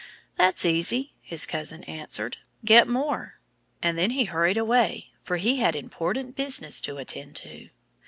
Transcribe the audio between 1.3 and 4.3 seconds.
cousin answered. "Get more!" And then he